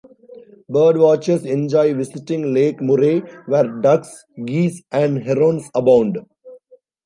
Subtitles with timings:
[0.67, 6.17] Birdwatchers enjoy visiting Lake Murray where ducks, geese, and herons abound.